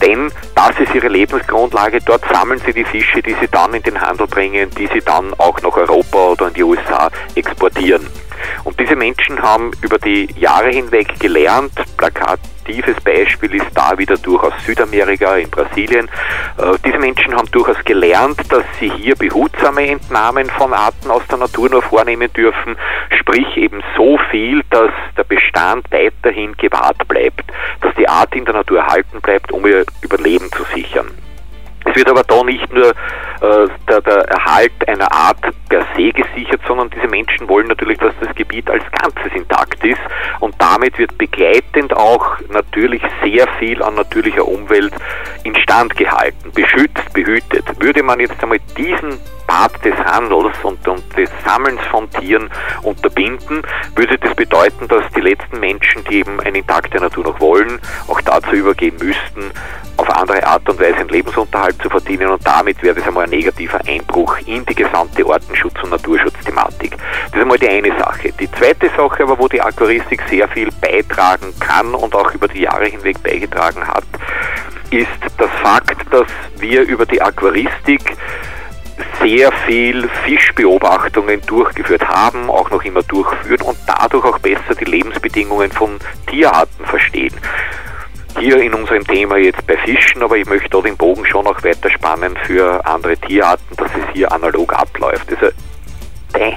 Denn 0.00 0.32
das 0.54 0.80
ist 0.80 0.94
ihre 0.94 1.08
Lebensgrundlage. 1.08 1.98
Dort 2.06 2.24
sammeln 2.32 2.60
sie 2.64 2.72
die 2.72 2.84
Fische, 2.84 3.22
die 3.22 3.34
sie 3.34 3.48
dann 3.48 3.74
in 3.74 3.82
den 3.82 4.00
Handel 4.00 4.26
bringen, 4.26 4.70
die 4.78 4.86
sie 4.86 5.00
dann 5.04 5.34
auch 5.34 5.60
nach 5.60 5.76
Europa 5.76 6.18
oder 6.28 6.48
in 6.48 6.54
die 6.54 6.62
USA 6.62 7.10
exportieren. 7.34 8.06
Und 8.64 8.80
diese 8.80 8.96
Menschen 8.96 9.42
haben 9.42 9.72
über 9.82 9.98
die 9.98 10.28
Jahre 10.38 10.70
hinweg 10.70 11.20
gelernt, 11.20 11.72
plakatives 12.64 13.00
Beispiel 13.02 13.54
ist 13.54 13.70
da 13.74 13.96
wieder 13.96 14.16
durchaus 14.16 14.52
Südamerika, 14.64 15.36
in 15.36 15.50
Brasilien. 15.50 16.08
Äh, 16.58 16.76
diese 16.84 16.98
Menschen 16.98 17.34
haben 17.34 17.50
durchaus 17.50 17.82
gelernt, 17.84 18.40
dass 18.50 18.64
sie 18.78 18.90
hier 18.90 19.14
behutsame 19.14 19.86
Entnahmen 19.86 20.48
von 20.50 20.72
Arten 20.72 21.10
aus 21.10 21.22
der 21.28 21.38
Natur 21.38 21.70
nur 21.70 21.82
vornehmen 21.82 22.32
dürfen, 22.32 22.76
sprich 23.18 23.56
eben 23.56 23.82
so 23.96 24.18
viel, 24.30 24.62
dass 24.70 24.90
der 25.16 25.24
Bestand 25.24 25.90
weiterhin 25.90 26.56
gewahrt 26.56 27.06
bleibt, 27.08 27.44
dass 27.80 27.94
die 27.96 28.08
Art 28.08 28.34
in 28.34 28.44
der 28.44 28.54
Natur 28.54 28.78
erhalten 28.78 29.20
bleibt, 29.20 29.52
um 29.52 29.66
ihr 29.66 29.84
Überleben 30.02 30.50
zu 30.52 30.64
sichern. 30.74 31.10
Es 31.84 31.96
wird 31.96 32.08
aber 32.08 32.22
da 32.24 32.42
nicht 32.42 32.72
nur 32.72 32.88
äh, 32.88 33.68
der, 33.88 34.00
der, 34.00 34.28
Erhalt 34.28 34.72
einer 34.88 35.10
Art 35.12 35.38
per 35.68 35.86
se 35.96 36.12
gesichert, 36.12 36.60
sondern 36.66 36.90
diese 36.90 37.08
Menschen 37.08 37.48
wollen 37.48 37.66
natürlich, 37.66 37.98
dass 37.98 38.14
das 38.20 38.34
Gebiet 38.34 38.68
als 38.70 38.84
Ganzes 39.02 39.32
intakt 39.34 39.84
ist 39.84 40.00
und 40.40 40.54
damit 40.58 40.98
wird 40.98 41.16
begleitend 41.18 41.94
auch 41.94 42.38
natürlich 42.50 43.02
sehr 43.22 43.46
viel 43.58 43.82
an 43.82 43.94
natürlicher 43.96 44.46
Umwelt 44.46 44.94
instand 45.44 45.96
gehalten, 45.96 46.52
beschützt, 46.54 47.12
behütet. 47.12 47.64
Würde 47.80 48.02
man 48.02 48.20
jetzt 48.20 48.42
einmal 48.42 48.60
diesen 48.76 49.18
Part 49.46 49.84
des 49.84 49.94
Handels 49.96 50.56
und, 50.62 50.86
und, 50.88 51.02
des 51.16 51.30
Sammelns 51.44 51.80
von 51.90 52.10
Tieren 52.10 52.50
unterbinden, 52.82 53.62
würde 53.94 54.18
das 54.18 54.34
bedeuten, 54.34 54.88
dass 54.88 55.04
die 55.14 55.20
letzten 55.20 55.60
Menschen, 55.60 56.02
die 56.04 56.20
eben 56.20 56.40
eine 56.40 56.58
intakte 56.58 56.98
Natur 56.98 57.24
noch 57.24 57.40
wollen, 57.40 57.78
auch 58.08 58.20
dazu 58.22 58.52
übergehen 58.52 58.96
müssten, 58.96 59.52
auf 60.04 60.16
andere 60.16 60.46
Art 60.46 60.68
und 60.68 60.78
Weise 60.78 60.96
einen 60.96 61.08
Lebensunterhalt 61.08 61.80
zu 61.80 61.88
verdienen 61.88 62.28
und 62.28 62.46
damit 62.46 62.82
wäre 62.82 62.94
das 62.94 63.06
einmal 63.06 63.24
ein 63.24 63.30
negativer 63.30 63.80
Einbruch 63.86 64.36
in 64.46 64.64
die 64.66 64.74
gesamte 64.74 65.24
Artenschutz- 65.24 65.82
und 65.82 65.90
Naturschutzthematik. 65.90 66.96
Das 67.26 67.34
ist 67.34 67.40
einmal 67.40 67.58
die 67.58 67.68
eine 67.68 67.96
Sache. 67.98 68.32
Die 68.38 68.50
zweite 68.52 68.88
Sache 68.96 69.22
aber, 69.22 69.38
wo 69.38 69.48
die 69.48 69.60
Aquaristik 69.60 70.22
sehr 70.28 70.48
viel 70.48 70.68
beitragen 70.80 71.54
kann 71.60 71.94
und 71.94 72.14
auch 72.14 72.32
über 72.34 72.48
die 72.48 72.62
Jahre 72.62 72.86
hinweg 72.86 73.22
beigetragen 73.22 73.86
hat, 73.86 74.04
ist 74.90 75.08
das 75.38 75.50
Fakt, 75.62 76.12
dass 76.12 76.28
wir 76.58 76.82
über 76.82 77.06
die 77.06 77.20
Aquaristik 77.20 78.16
sehr 79.20 79.50
viel 79.66 80.08
Fischbeobachtungen 80.24 81.40
durchgeführt 81.46 82.06
haben, 82.06 82.50
auch 82.50 82.70
noch 82.70 82.84
immer 82.84 83.02
durchführen 83.02 83.62
und 83.62 83.78
dadurch 83.86 84.24
auch 84.24 84.38
besser 84.38 84.74
die 84.78 84.84
Lebensbedingungen 84.84 85.72
von 85.72 85.98
Tierarten 86.26 86.84
verstehen 86.84 87.34
hier 88.38 88.58
in 88.58 88.74
unserem 88.74 89.04
Thema 89.04 89.36
jetzt 89.36 89.66
bei 89.66 89.76
Fischen, 89.76 90.22
aber 90.22 90.36
ich 90.36 90.46
möchte 90.46 90.68
da 90.70 90.80
den 90.80 90.96
Bogen 90.96 91.24
schon 91.26 91.46
auch 91.46 91.62
weiter 91.62 91.90
spannen 91.90 92.36
für 92.44 92.84
andere 92.84 93.16
Tierarten, 93.16 93.76
dass 93.76 93.90
es 93.90 94.12
hier 94.12 94.30
analog 94.32 94.72
abläuft. 94.72 95.30
Also 95.30 95.54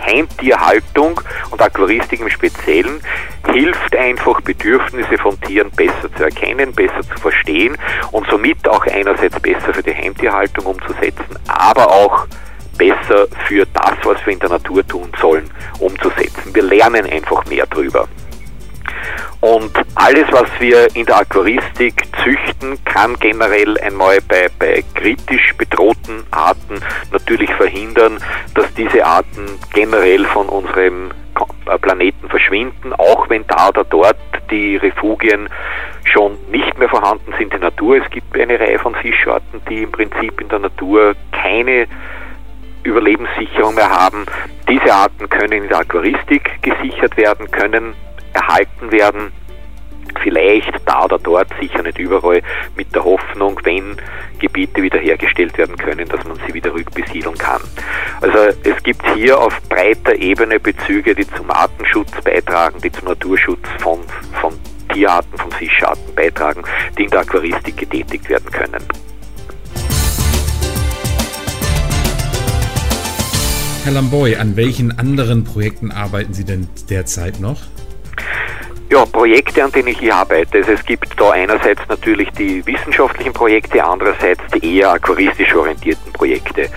Heimtierhaltung 0.07 1.21
und 1.51 1.61
Aquaristik 1.61 2.19
im 2.19 2.29
Speziellen 2.29 3.01
hilft 3.51 3.95
einfach 3.95 4.41
Bedürfnisse 4.41 5.17
von 5.17 5.39
Tieren 5.41 5.69
besser 5.71 6.13
zu 6.15 6.23
erkennen, 6.23 6.73
besser 6.73 7.01
zu 7.01 7.21
verstehen 7.21 7.77
und 8.11 8.27
somit 8.29 8.67
auch 8.67 8.85
einerseits 8.87 9.39
besser 9.39 9.73
für 9.73 9.83
die 9.83 9.93
Heimtierhaltung 9.93 10.65
umzusetzen, 10.65 11.37
aber 11.47 11.87
auch 11.87 12.27
besser 12.77 13.27
für 13.47 13.65
das, 13.73 13.93
was 14.03 14.25
wir 14.25 14.33
in 14.33 14.39
der 14.39 14.49
Natur 14.49 14.85
tun 14.87 15.11
sollen, 15.19 15.49
umzusetzen. 15.79 16.53
Wir 16.53 16.63
lernen 16.63 17.05
einfach 17.05 17.45
mehr 17.45 17.65
drüber. 17.67 18.07
Und 19.41 19.71
alles, 19.95 20.25
was 20.31 20.49
wir 20.59 20.87
in 20.95 21.05
der 21.05 21.17
Aquaristik 21.17 22.03
züchten, 22.23 22.83
kann 22.85 23.17
generell 23.19 23.77
einmal 23.79 24.19
bei, 24.27 24.47
bei 24.57 24.83
kritisch 24.95 25.53
bedrohten 25.57 26.23
Arten 26.31 26.81
natürlich 27.11 27.53
verhindern, 27.53 28.19
dass 28.55 28.73
diese 28.73 29.05
Arten 29.05 29.59
generell 29.73 30.25
von 30.25 30.49
unserem 30.49 31.11
äh, 31.67 31.77
Planeten 31.77 32.29
verschwinden, 32.29 32.93
auch 32.93 33.29
wenn 33.29 33.45
da 33.47 33.69
oder 33.69 33.83
dort 33.83 34.17
die 34.49 34.77
Refugien 34.77 35.49
schon 36.05 36.37
nicht 36.49 36.77
mehr 36.77 36.89
vorhanden 36.89 37.33
sind 37.37 37.53
in 37.53 37.61
der 37.61 37.71
Natur. 37.71 37.97
Es 37.97 38.09
gibt 38.09 38.37
eine 38.39 38.59
Reihe 38.59 38.79
von 38.79 38.95
Fischarten, 38.95 39.61
die 39.69 39.83
im 39.83 39.91
Prinzip 39.91 40.39
in 40.39 40.47
der 40.47 40.59
Natur 40.59 41.15
keine 41.31 41.87
Überlebenssicherung 42.83 43.75
mehr 43.75 43.89
haben. 43.89 44.25
Diese 44.69 44.93
Arten 44.93 45.29
können 45.29 45.63
in 45.63 45.67
der 45.67 45.79
Aquaristik 45.79 46.61
gesichert 46.61 47.17
werden, 47.17 47.51
können 47.51 47.93
erhalten 48.37 48.91
werden. 48.91 49.31
Vielleicht 50.23 50.71
da 50.85 51.03
oder 51.03 51.19
dort, 51.19 51.47
sicher 51.59 51.83
nicht 51.83 51.97
überall, 51.97 52.41
mit 52.75 52.93
der 52.95 53.03
Hoffnung, 53.03 53.59
wenn 53.63 53.97
Gebiete 54.39 54.81
wiederhergestellt 54.81 55.57
werden 55.57 55.75
können, 55.77 56.07
dass 56.07 56.23
man 56.23 56.37
sie 56.47 56.53
wieder 56.53 56.73
rückbesiedeln 56.73 57.37
kann. 57.37 57.61
Also 58.21 58.37
es 58.63 58.81
gibt 58.83 59.05
hier 59.13 59.39
auf 59.39 59.53
breiter 59.69 60.15
Ebene 60.15 60.59
Bezüge, 60.59 61.13
die 61.13 61.27
zum 61.27 61.51
Artenschutz 61.51 62.11
beitragen, 62.23 62.79
die 62.81 62.91
zum 62.91 63.09
Naturschutz 63.09 63.67
von, 63.79 63.99
von 64.41 64.53
Tierarten, 64.93 65.37
von 65.37 65.51
Fischarten 65.51 66.15
beitragen, 66.15 66.63
die 66.97 67.03
in 67.03 67.09
der 67.09 67.19
Aquaristik 67.21 67.77
getätigt 67.77 68.29
werden 68.29 68.49
können. 68.49 68.83
Herr 73.83 73.93
Lamboy, 73.93 74.35
an 74.35 74.57
welchen 74.57 74.99
anderen 74.99 75.45
Projekten 75.45 75.91
arbeiten 75.91 76.33
Sie 76.33 76.43
denn 76.43 76.67
derzeit 76.89 77.39
noch? 77.39 77.61
Ja, 78.89 79.05
Projekte, 79.05 79.65
an 79.65 79.71
denen 79.73 79.89
ich 79.89 79.99
hier 79.99 80.15
arbeite. 80.15 80.59
Also 80.59 80.71
es 80.71 80.85
gibt 80.85 81.19
da 81.19 81.31
einerseits 81.31 81.81
natürlich 81.89 82.29
die 82.31 82.65
wissenschaftlichen 82.65 83.33
Projekte, 83.33 83.83
andererseits 83.83 84.39
die 84.55 84.77
eher 84.77 84.93
aquaristisch 84.93 85.53
orientierten 85.53 86.13
Projekte. 86.13 86.69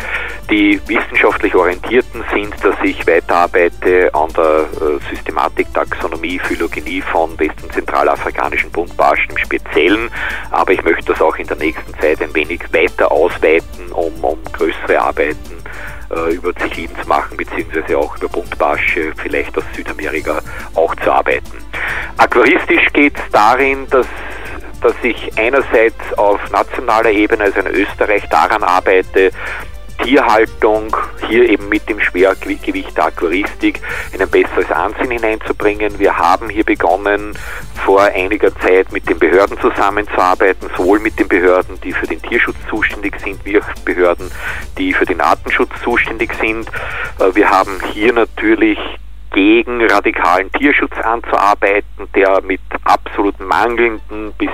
Die 0.50 0.81
wissenschaftlich 0.88 1.55
orientierten 1.55 2.25
sind, 2.35 2.52
dass 2.64 2.75
ich 2.83 3.07
weiterarbeite 3.07 4.12
an 4.12 4.29
der 4.37 4.67
äh, 4.81 5.14
Systematik, 5.14 5.73
Taxonomie, 5.73 6.40
Phylogenie 6.40 7.00
von 7.00 7.38
west- 7.38 7.62
und 7.62 7.73
zentralafrikanischen 7.73 8.73
Buntbarschen 8.73 9.31
im 9.31 9.38
Speziellen, 9.38 10.11
aber 10.50 10.73
ich 10.73 10.83
möchte 10.83 11.12
das 11.12 11.23
auch 11.23 11.37
in 11.37 11.47
der 11.47 11.59
nächsten 11.59 11.95
Zeit 12.00 12.21
ein 12.21 12.35
wenig 12.35 12.61
weiter 12.73 13.12
ausweiten, 13.12 13.93
um, 13.93 14.12
um 14.25 14.38
größere 14.52 15.00
Arbeiten 15.00 15.62
äh, 16.11 16.35
über 16.35 16.52
Zichliden 16.57 16.97
zu 17.00 17.09
machen, 17.09 17.37
beziehungsweise 17.37 17.97
auch 17.97 18.17
über 18.17 18.29
Buntbarsche, 18.29 19.12
vielleicht 19.17 19.57
aus 19.57 19.64
Südamerika 19.76 20.40
auch 20.75 20.97
zu 20.97 21.12
arbeiten. 21.12 21.70
Aquaristisch 22.17 22.87
geht 22.93 23.17
es 23.17 23.31
darin, 23.33 23.87
dass 23.90 24.07
dass 24.81 24.95
ich 25.02 25.38
einerseits 25.38 26.12
auf 26.17 26.40
nationaler 26.50 27.11
Ebene, 27.11 27.45
also 27.45 27.61
in 27.61 27.67
Österreich, 27.67 28.26
daran 28.31 28.62
arbeite, 28.62 29.31
Tierhaltung 30.02 30.97
hier 31.29 31.49
eben 31.49 31.69
mit 31.69 31.88
dem 31.88 32.00
Schwergewicht 32.00 32.97
der 32.97 33.07
Aquaristik 33.07 33.81
in 34.12 34.23
ein 34.23 34.31
besseres 34.31 34.71
Ansehen 34.71 35.11
hineinzubringen. 35.11 35.99
Wir 35.99 36.17
haben 36.17 36.49
hier 36.49 36.64
begonnen, 36.64 37.37
vor 37.85 38.00
einiger 38.02 38.55
Zeit 38.61 38.93
mit 38.93 39.09
den 39.09 39.19
Behörden 39.19 39.59
zusammenzuarbeiten, 39.61 40.71
sowohl 40.76 41.00
mit 41.00 41.19
den 41.19 41.29
Behörden, 41.29 41.79
die 41.83 41.93
für 41.93 42.07
den 42.07 42.21
Tierschutz 42.23 42.57
zuständig 42.69 43.14
sind, 43.23 43.45
wie 43.45 43.61
auch 43.61 43.67
Behörden, 43.85 44.31
die 44.79 44.95
für 44.95 45.05
den 45.05 45.21
Artenschutz 45.21 45.71
zuständig 45.85 46.33
sind. 46.40 46.69
Äh, 47.19 47.35
wir 47.35 47.50
haben 47.50 47.79
hier 47.93 48.12
natürlich 48.12 48.79
gegen 49.33 49.83
radikalen 49.87 50.51
Tierschutz 50.53 50.97
anzuarbeiten, 51.03 52.09
der 52.15 52.41
mit 52.43 52.61
absolut 52.85 53.39
mangelnden 53.41 54.33
bis 54.39 54.51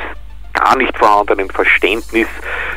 gar 0.52 0.76
nicht 0.76 0.96
vorhandenem 0.96 1.50
Verständnis, 1.50 2.28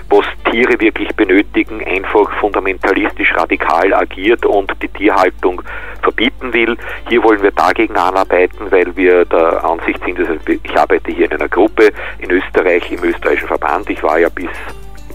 was 0.09 0.25
Tiere 0.49 0.79
wirklich 0.79 1.09
benötigen, 1.15 1.83
einfach 1.85 2.31
fundamentalistisch 2.39 3.33
radikal 3.35 3.93
agiert 3.93 4.45
und 4.45 4.71
die 4.81 4.89
Tierhaltung 4.89 5.61
verbieten 6.01 6.53
will. 6.53 6.77
Hier 7.07 7.23
wollen 7.23 7.41
wir 7.41 7.51
dagegen 7.51 7.95
anarbeiten, 7.95 8.71
weil 8.71 8.95
wir 8.95 9.25
der 9.25 9.63
Ansicht 9.63 10.03
sind, 10.03 10.19
also 10.19 10.33
ich 10.47 10.77
arbeite 10.77 11.11
hier 11.11 11.25
in 11.25 11.37
einer 11.37 11.49
Gruppe 11.49 11.91
in 12.19 12.31
Österreich, 12.31 12.91
im 12.91 13.03
österreichischen 13.03 13.47
Verband. 13.47 13.89
Ich 13.89 14.03
war 14.03 14.19
ja 14.19 14.29
bis 14.29 14.49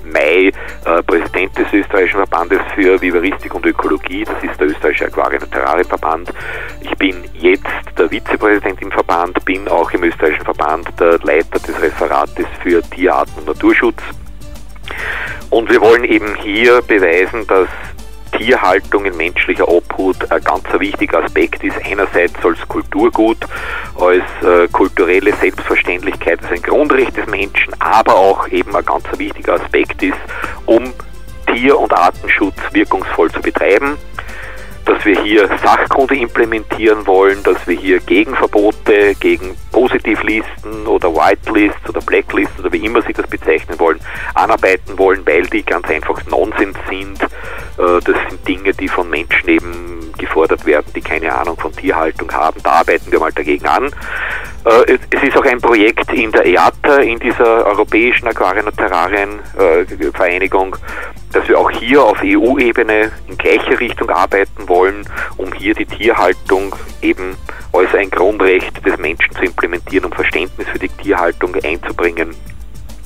Mai 0.04 0.52
äh, 0.84 1.02
Präsident 1.02 1.56
des 1.58 1.72
österreichischen 1.72 2.16
Verbandes 2.16 2.60
für 2.74 3.00
Vivaristik 3.00 3.54
und 3.54 3.66
Ökologie. 3.66 4.24
Das 4.24 4.42
ist 4.42 4.60
der 4.60 4.68
österreichische 4.68 5.06
Aquarien- 5.06 5.42
und 5.42 5.50
Terrarienverband. 5.50 6.32
Ich 6.80 6.94
bin 6.96 7.24
jetzt 7.34 7.64
der 7.98 8.08
Vizepräsident 8.08 8.80
im 8.82 8.92
Verband, 8.92 9.44
bin 9.44 9.68
auch 9.68 9.90
im 9.92 10.04
österreichischen 10.04 10.44
Verband 10.44 10.88
der 11.00 11.18
Leiter 11.22 11.58
des 11.58 11.80
Referates 11.80 12.46
für 12.62 12.82
Tierarten 12.82 13.34
und 13.38 13.46
Naturschutz. 13.46 14.02
Und 15.50 15.70
wir 15.70 15.80
wollen 15.80 16.04
eben 16.04 16.34
hier 16.36 16.82
beweisen, 16.82 17.46
dass 17.46 17.68
Tierhaltung 18.36 19.04
in 19.04 19.16
menschlicher 19.16 19.68
Obhut 19.68 20.30
ein 20.30 20.42
ganz 20.42 20.64
wichtiger 20.78 21.22
Aspekt 21.22 21.62
ist. 21.62 21.76
Einerseits 21.84 22.34
als 22.44 22.53
Kulturgut, 23.10 23.38
als 23.98 24.24
äh, 24.42 24.68
kulturelle 24.68 25.34
Selbstverständlichkeit, 25.34 26.42
als 26.42 26.52
ein 26.52 26.62
Grundrecht 26.62 27.16
des 27.16 27.26
Menschen, 27.26 27.74
aber 27.80 28.14
auch 28.14 28.48
eben 28.48 28.74
ein 28.74 28.84
ganz 28.84 29.04
wichtiger 29.16 29.54
Aspekt 29.54 30.02
ist, 30.02 30.18
um 30.66 30.92
Tier- 31.46 31.78
und 31.78 31.92
Artenschutz 31.92 32.56
wirkungsvoll 32.72 33.30
zu 33.30 33.40
betreiben 33.40 33.98
dass 34.84 35.04
wir 35.04 35.20
hier 35.22 35.48
Sachkunde 35.62 36.16
implementieren 36.16 37.06
wollen, 37.06 37.42
dass 37.42 37.66
wir 37.66 37.76
hier 37.76 38.00
Gegenverbote, 38.00 39.14
gegen 39.18 39.56
Positivlisten 39.72 40.86
oder 40.86 41.12
Whitelists 41.14 41.88
oder 41.88 42.00
Blacklists 42.00 42.58
oder 42.60 42.72
wie 42.72 42.84
immer 42.84 43.02
Sie 43.02 43.12
das 43.12 43.26
bezeichnen 43.26 43.78
wollen, 43.78 44.00
anarbeiten 44.34 44.98
wollen, 44.98 45.26
weil 45.26 45.46
die 45.46 45.62
ganz 45.62 45.88
einfach 45.88 46.24
Nonsens 46.26 46.76
sind. 46.88 47.22
Äh, 47.22 47.26
das 47.76 48.16
sind 48.28 48.46
Dinge, 48.46 48.72
die 48.72 48.88
von 48.88 49.08
Menschen 49.08 49.48
eben 49.48 50.12
gefordert 50.18 50.64
werden, 50.66 50.86
die 50.94 51.00
keine 51.00 51.34
Ahnung 51.34 51.56
von 51.56 51.72
Tierhaltung 51.72 52.30
haben. 52.32 52.60
Da 52.62 52.70
arbeiten 52.70 53.10
wir 53.10 53.20
mal 53.20 53.32
dagegen 53.32 53.66
an. 53.66 53.90
Äh, 54.64 54.98
es 55.10 55.22
ist 55.22 55.36
auch 55.36 55.44
ein 55.44 55.60
Projekt 55.60 56.10
in 56.12 56.32
der 56.32 56.46
EATA, 56.46 56.96
in 56.98 57.18
dieser 57.18 57.66
Europäischen 57.66 58.26
Aquarien- 58.28 58.66
und 58.66 58.76
Terrarienvereinigung, 58.76 60.76
dass 61.32 61.46
wir 61.48 61.58
auch 61.58 61.70
hier 61.70 62.02
auf 62.02 62.18
EU-Ebene 62.22 63.12
in 63.28 63.36
gleiche 63.36 63.78
Richtung 63.78 64.08
arbeiten 64.08 64.68
wollen, 64.68 65.06
um 65.36 65.52
hier 65.52 65.74
die 65.74 65.84
Tierhaltung 65.84 66.74
eben 67.02 67.36
als 67.72 67.94
ein 67.94 68.10
Grundrecht 68.10 68.84
des 68.86 68.96
Menschen 68.96 69.34
zu 69.34 69.42
implementieren, 69.42 70.06
um 70.06 70.12
Verständnis 70.12 70.66
für 70.68 70.78
die 70.78 70.88
Tierhaltung 70.88 71.54
einzubringen. 71.62 72.34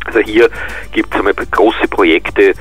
Also 0.05 0.21
hier 0.21 0.49
gibt 0.93 1.13
es 1.13 1.19
einmal 1.19 1.35
große 1.35 1.89
Projekte, 1.89 2.51
äh, 2.51 2.55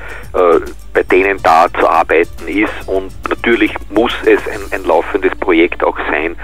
bei 0.92 1.02
denen 1.04 1.40
da 1.42 1.68
zu 1.72 1.88
arbeiten 1.88 2.48
ist 2.48 2.72
und 2.86 3.12
natürlich 3.28 3.72
muss 3.90 4.12
es 4.24 4.40
ein, 4.48 4.60
ein 4.72 4.84
laufendes 4.84 5.34
Projekt 5.36 5.84
auch 5.84 5.98
sein, 6.10 6.36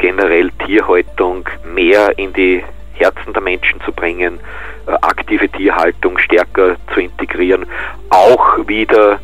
generell 0.00 0.50
Tierhaltung 0.66 1.48
mehr 1.74 2.18
in 2.18 2.32
die 2.32 2.64
Herzen 2.94 3.32
der 3.32 3.42
Menschen 3.42 3.80
zu 3.82 3.92
bringen, 3.92 4.40
äh, 4.86 4.92
aktive 5.02 5.48
Tierhaltung 5.48 6.18
stärker 6.18 6.76
zu 6.92 7.00
integrieren, 7.00 7.66
auch 8.10 8.66
wieder 8.66 9.20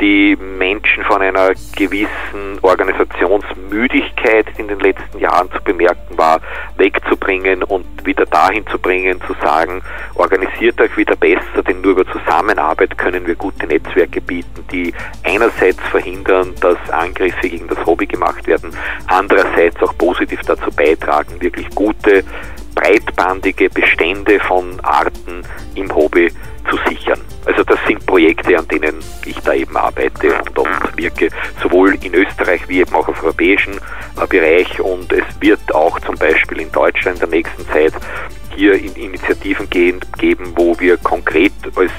die 0.00 0.36
Menschen 0.36 1.04
von 1.04 1.22
einer 1.22 1.52
gewissen 1.76 2.58
Organisationsmüdigkeit 2.62 4.46
in 4.56 4.68
den 4.68 4.78
letzten 4.80 5.18
Jahren 5.18 5.50
zu 5.50 5.62
bemerken 5.62 6.16
war, 6.16 6.40
wegzubringen 6.76 7.62
und 7.62 7.84
wieder 8.04 8.24
dahin 8.26 8.66
zu 8.68 8.78
bringen, 8.78 9.20
zu 9.26 9.34
sagen, 9.42 9.82
organisiert 10.14 10.80
euch 10.80 10.96
wieder 10.96 11.16
besser, 11.16 11.62
denn 11.66 11.80
nur 11.80 11.92
über 11.92 12.06
Zusammenarbeit 12.06 12.96
können 12.96 13.26
wir 13.26 13.34
gute 13.34 13.66
Netzwerke 13.66 14.20
bieten, 14.20 14.64
die 14.70 14.92
einerseits 15.24 15.80
verhindern, 15.90 16.54
dass 16.60 16.78
Angriffe 16.90 17.48
gegen 17.48 17.68
das 17.68 17.84
Hobby 17.84 18.06
gemacht 18.06 18.46
werden, 18.46 18.70
andererseits 19.06 19.82
auch 19.82 19.96
positiv 19.98 20.40
dazu 20.46 20.70
beitragen, 20.70 21.40
wirklich 21.40 21.68
gute, 21.74 22.24
breitbandige 22.78 23.68
Bestände 23.70 24.38
von 24.40 24.78
Arten 24.80 25.42
im 25.74 25.92
Hobby 25.94 26.30
zu 26.70 26.76
sichern. 26.88 27.20
Also 27.44 27.64
das 27.64 27.78
sind 27.86 28.04
Projekte, 28.06 28.56
an 28.56 28.68
denen 28.68 29.00
ich 29.24 29.38
da 29.40 29.52
eben 29.54 29.76
arbeite 29.76 30.34
und, 30.34 30.58
und 30.58 30.96
wirke, 30.96 31.30
sowohl 31.62 31.96
in 32.02 32.14
Österreich 32.14 32.68
wie 32.68 32.80
eben 32.80 32.94
auch 32.94 33.08
auf 33.08 33.22
europäischen 33.22 33.74
äh, 33.74 34.26
Bereich. 34.28 34.78
Und 34.80 35.12
es 35.12 35.24
wird 35.40 35.74
auch 35.74 35.98
zum 36.00 36.14
Beispiel 36.16 36.60
in 36.60 36.70
Deutschland 36.70 37.16
in 37.22 37.30
der 37.30 37.38
nächsten 37.40 37.66
Zeit 37.68 37.94
hier 38.54 38.74
in 38.74 38.94
Initiativen 38.94 39.68
gehen, 39.70 40.00
geben, 40.18 40.52
wo 40.54 40.78
wir 40.78 40.98
konkret 40.98 41.52
als 41.74 41.92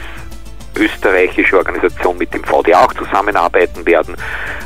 österreichische 0.79 1.57
Organisation 1.57 2.17
mit 2.17 2.33
dem 2.33 2.43
VDA 2.43 2.85
auch 2.85 2.93
zusammenarbeiten 2.93 3.85
werden, 3.85 4.15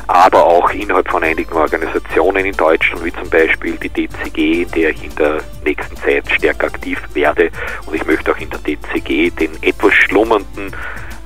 aber 0.06 0.44
auch 0.44 0.70
innerhalb 0.70 1.08
von 1.10 1.22
einigen 1.22 1.52
Organisationen 1.54 2.46
in 2.46 2.56
Deutschland, 2.56 3.04
wie 3.04 3.12
zum 3.12 3.28
Beispiel 3.28 3.76
die 3.76 3.88
DCG, 3.88 4.62
in 4.62 4.70
der 4.70 4.90
ich 4.90 5.04
in 5.04 5.14
der 5.16 5.40
nächsten 5.64 5.96
Zeit 5.96 6.30
stärker 6.30 6.68
aktiv 6.68 6.98
werde. 7.14 7.50
Und 7.86 7.94
ich 7.94 8.06
möchte 8.06 8.32
auch 8.32 8.38
in 8.38 8.50
der 8.50 8.60
DCG 8.60 9.30
den 9.30 9.50
etwas 9.62 9.92
schlummernden 9.94 10.74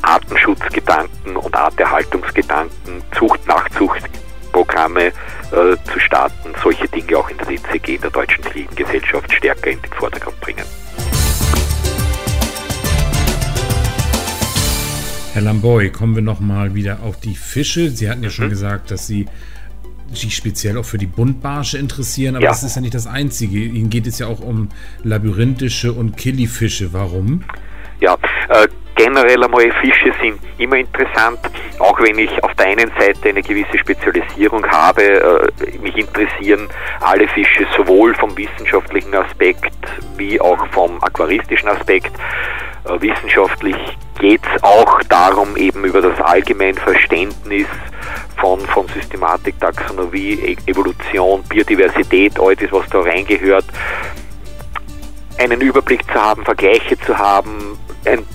Artenschutzgedanken 0.03 1.37
und 1.37 1.55
Arterhaltungsgedanken, 1.55 3.03
Zucht-Nachzuchtprogramme 3.17 5.07
äh, 5.07 5.13
zu 5.93 6.01
starten, 6.01 6.55
solche 6.63 6.89
Dinge 6.89 7.19
auch 7.19 7.29
in 7.29 7.37
der 7.39 7.47
DCG, 7.47 7.97
in 7.97 8.01
der 8.01 8.11
Deutschen 8.11 8.45
Fliegengesellschaft, 8.45 9.33
stärker 9.33 9.71
in 9.71 9.83
den 9.83 9.93
Vordergrund 9.93 10.41
bringen. 10.41 10.65
Herr 15.35 15.43
Lamboy, 15.43 15.91
kommen 15.91 16.15
wir 16.15 16.23
nochmal 16.23 16.75
wieder 16.75 17.03
auf 17.03 17.21
die 17.21 17.35
Fische. 17.35 17.91
Sie 17.91 18.09
hatten 18.11 18.23
ja 18.23 18.31
schon 18.31 18.47
mhm. 18.47 18.51
gesagt, 18.51 18.91
dass 18.91 19.07
Sie 19.07 19.27
sich 20.13 20.35
speziell 20.35 20.79
auch 20.79 20.85
für 20.85 20.99
die 20.99 21.07
Buntbarsche 21.07 21.77
interessieren, 21.77 22.35
aber 22.35 22.45
ja. 22.45 22.51
das 22.51 22.63
ist 22.63 22.77
ja 22.77 22.81
nicht 22.81 22.95
das 22.95 23.07
Einzige. 23.07 23.59
Ihnen 23.59 23.91
geht 23.91 24.07
es 24.07 24.19
ja 24.19 24.27
auch 24.27 24.41
um 24.41 24.69
labyrinthische 25.03 25.93
und 25.93 26.17
Killifische. 26.17 26.93
Warum? 26.95 27.45
Ja, 28.01 28.17
äh, 28.49 28.69
generell 28.99 29.45
einmal 29.45 29.71
Fische 29.81 30.13
sind 30.21 30.41
immer 30.59 30.77
interessant, 30.77 31.39
auch 31.79 31.99
wenn 32.01 32.19
ich 32.19 32.43
auf 32.43 32.53
der 32.55 32.67
einen 32.67 32.91
Seite 32.99 33.29
eine 33.29 33.43
gewisse 33.43 33.79
Spezialisierung 33.79 34.67
habe. 34.67 35.03
Äh, 35.03 35.79
mich 35.79 35.97
interessieren 35.97 36.69
alle 37.01 37.29
Fische 37.29 37.67
sowohl 37.77 38.15
vom 38.15 38.37
wissenschaftlichen 38.37 39.15
Aspekt 39.15 39.73
wie 40.17 40.41
auch 40.41 40.67
vom 40.73 41.03
aquaristischen 41.03 41.69
Aspekt. 41.69 42.11
Äh, 42.85 43.01
wissenschaftlich 43.01 43.77
geht 44.19 44.41
es 44.53 44.63
auch 44.65 45.01
darum, 45.05 45.57
eben 45.57 45.85
über 45.85 46.03
das 46.03 46.21
Allgemeinverständnis 46.21 47.69
von, 48.37 48.61
von 48.61 48.89
Systematik, 48.89 49.61
Taxonomie, 49.61 50.41
e-, 50.43 50.71
Evolution, 50.71 51.45
Biodiversität, 51.45 52.39
all 52.41 52.57
das, 52.57 52.73
was 52.73 52.89
da 52.91 53.01
reingehört, 53.01 53.67
einen 55.39 55.61
Überblick 55.61 56.05
zu 56.05 56.15
haben, 56.15 56.45
Vergleiche 56.45 56.99
zu 56.99 57.17
haben, 57.17 57.79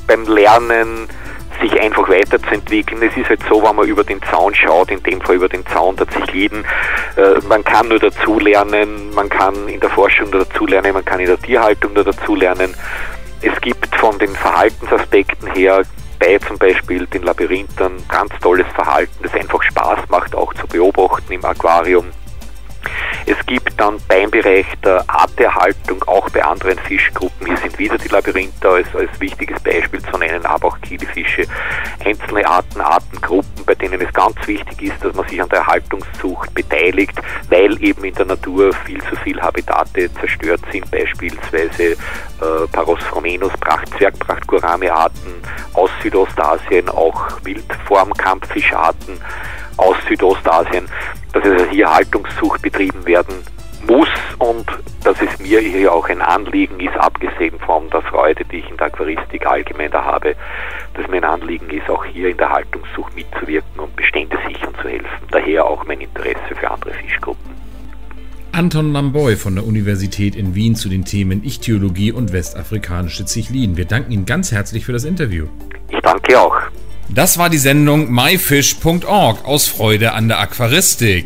beim 0.08 0.26
Lernen 0.26 1.08
sich 1.62 1.80
einfach 1.80 2.10
weiterzuentwickeln. 2.10 3.02
Es 3.04 3.16
ist 3.16 3.30
halt 3.30 3.42
so, 3.48 3.64
wenn 3.64 3.76
man 3.76 3.88
über 3.88 4.04
den 4.04 4.22
Zaun 4.24 4.54
schaut, 4.54 4.92
in 4.92 5.02
dem 5.04 5.22
Fall 5.22 5.36
über 5.36 5.50
den 5.50 5.66
Zaun 5.68 5.96
der 5.96 6.08
Zichliden, 6.10 6.66
äh, 7.16 7.40
man 7.48 7.64
kann 7.64 7.88
nur 7.88 8.00
dazulernen, 8.00 9.14
man 9.14 9.30
kann 9.30 9.68
in 9.68 9.80
der 9.80 9.90
Forschung 9.90 10.30
nur 10.30 10.46
dazulernen, 10.46 10.94
man 10.94 11.06
kann 11.06 11.20
in 11.20 11.28
der 11.28 11.40
Tierhaltung 11.40 11.94
nur 11.94 12.04
dazulernen. 12.04 12.74
Es 13.42 13.60
gibt 13.62 13.94
von 13.96 14.18
den 14.20 14.36
Verhaltensaspekten 14.36 15.52
her 15.54 15.84
bei 16.20 16.38
zum 16.38 16.58
Beispiel 16.58 17.06
den 17.08 17.24
Labyrinthern 17.24 18.04
ganz 18.08 18.32
tolles 18.42 18.68
Verhalten, 18.74 19.14
das 19.22 19.34
einfach 19.34 19.62
Spaß 19.62 20.10
macht, 20.10 20.36
auch 20.36 20.54
zu 20.54 20.66
beobachten 20.68 21.34
im 21.34 21.44
Aquarium. 21.44 22.08
Es 23.26 23.46
gibt 23.46 23.80
dann 23.80 23.98
beim 24.08 24.30
Bereich 24.30 24.66
der 24.84 25.04
Arterhaltung 25.08 26.04
auch 26.04 26.30
bei 26.30 26.44
anderen 26.44 26.78
Fischgruppen, 26.80 27.48
hier 27.48 27.58
sind 27.58 27.78
wieder 27.80 27.98
die 27.98 28.10
Labyrinthe 28.10 28.68
als, 28.68 28.94
als 28.96 29.10
wichtiges 29.20 29.62
Beispiel 29.62 30.02
zu 30.02 30.18
nennen, 30.18 30.46
aber 30.46 30.68
auch 30.68 30.82
Kielfische, 30.82 31.46
einzelne 32.04 32.46
Arten, 32.46 32.82
Artengruppen, 32.82 33.66
bei 33.66 33.76
denen 33.76 34.02
es 34.02 34.12
ganz 34.14 34.36
wichtig 34.46 34.82
ist, 34.82 35.04
dass 35.04 35.16
man 35.16 35.28
sich 35.28 35.42
an 35.42 35.50
der 35.50 35.60
Erhaltungszucht 35.60 36.54
beteiligt, 36.54 37.18
weil 37.50 37.82
eben 37.82 38.04
in 38.04 38.14
der 38.14 38.26
Natur 38.26 38.74
viel 38.86 39.02
zu 39.04 39.16
viel 39.18 39.42
Habitate 39.42 40.14
zerstört 40.16 40.62
sind, 40.72 40.90
beispielsweise 40.92 41.84
äh, 41.84 41.98
Parosphromenus, 42.72 43.54
Pracht, 43.62 43.90
Zwergprachtgurame-Arten 43.98 45.42
aus 45.74 45.90
Südostasien, 46.02 46.90
auch 46.90 47.40
Wildformkampffischarten 47.44 49.20
aus 49.78 49.96
Südostasien 50.08 50.88
dass 51.34 51.44
also 51.44 51.66
hier 51.66 51.92
Haltungszucht 51.92 52.62
betrieben 52.74 53.06
werden 53.06 53.36
muss 53.88 54.08
und 54.40 54.66
dass 55.04 55.18
es 55.22 55.40
mir 55.40 55.60
hier 55.60 55.94
auch 55.94 56.08
ein 56.08 56.22
Anliegen 56.22 56.80
ist, 56.80 56.96
abgesehen 56.96 57.60
von 57.60 57.90
der 57.90 58.02
Freude, 58.02 58.44
die 58.46 58.58
ich 58.58 58.70
in 58.70 58.78
der 58.78 58.88
Aquaristik 58.88 59.46
allgemein 59.46 59.92
da 59.92 60.04
habe, 60.04 60.36
dass 60.94 61.08
mir 61.10 61.18
ein 61.18 61.26
Anliegen 61.26 61.70
ist, 61.70 61.90
auch 61.90 62.06
hier 62.06 62.30
in 62.30 62.38
der 62.38 62.50
Haltungszucht 62.50 63.14
mitzuwirken 63.16 63.80
und 63.80 63.96
Bestände 63.96 64.38
sichern 64.48 64.74
zu 64.82 64.88
helfen. 64.88 65.10
Daher 65.32 65.66
auch 65.66 65.86
mein 65.86 66.00
Interesse 66.00 66.56
für 66.58 66.72
andere 66.72 66.94
Fischgruppen. 66.94 67.52
Anton 68.54 68.94
Lamboy 68.94 69.36
von 69.36 69.56
der 69.56 69.66
Universität 69.66 70.36
in 70.36 70.56
Wien 70.56 70.76
zu 70.76 70.88
den 70.88 71.04
Themen 71.04 71.44
Ichthyologie 71.44 72.12
und 72.12 72.32
westafrikanische 72.32 73.26
Zichliden. 73.26 73.78
Wir 73.78 73.86
danken 73.86 74.12
Ihnen 74.12 74.26
ganz 74.26 74.52
herzlich 74.52 74.86
für 74.86 74.94
das 74.94 75.04
Interview. 75.04 75.48
Ich 75.90 76.00
danke 76.00 76.40
auch. 76.40 76.56
Das 77.10 77.38
war 77.38 77.50
die 77.50 77.58
Sendung 77.58 78.12
myfish.org 78.12 79.44
aus 79.44 79.68
Freude 79.68 80.14
an 80.14 80.30
der 80.30 80.40
Aquaristik. 80.40 81.26